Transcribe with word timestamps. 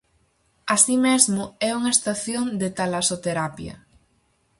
Así 0.75 0.95
mesmo, 1.07 1.43
é 1.67 1.69
unha 1.79 1.91
estación 1.97 2.45
de 2.61 2.67
talasoterapia. 2.79 3.75